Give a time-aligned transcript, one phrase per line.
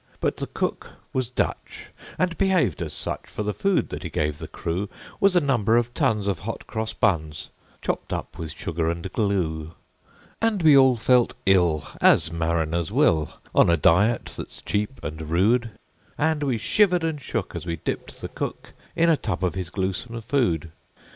[0.19, 4.39] But the cook was Dutch, and behaved as such; For the food that he gave
[4.39, 4.89] the crew
[5.19, 7.51] Was a number of tons of hot cross buns,
[7.83, 9.75] Chopped up with sugar and glue.
[10.41, 15.69] And we all felt ill as mariners will, On a diet that's cheap and rude;
[16.17, 19.69] And we shivered and shook as we dipped the cook In a tub of his
[19.69, 20.71] gluesome food.